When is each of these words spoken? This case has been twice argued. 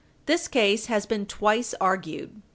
This 0.25 0.47
case 0.47 0.87
has 0.87 1.05
been 1.05 1.27
twice 1.27 1.75
argued. 1.79 2.41